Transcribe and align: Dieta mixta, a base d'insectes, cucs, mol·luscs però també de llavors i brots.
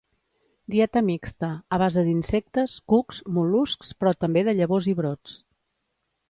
Dieta 0.75 1.01
mixta, 1.09 1.49
a 1.77 1.77
base 1.83 2.03
d'insectes, 2.07 2.79
cucs, 2.95 3.19
mol·luscs 3.37 3.93
però 4.01 4.15
també 4.25 4.45
de 4.49 4.57
llavors 4.63 4.89
i 4.95 4.97
brots. 5.03 5.39